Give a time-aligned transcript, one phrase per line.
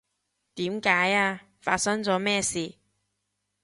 [0.55, 1.41] 點解呀？
[1.61, 2.73] 發生咗咩事？